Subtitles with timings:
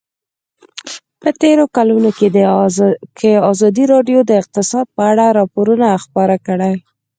[1.21, 2.09] په تېرو کلونو
[3.17, 6.79] کې ازادي راډیو د اقتصاد په اړه راپورونه خپاره کړي دي.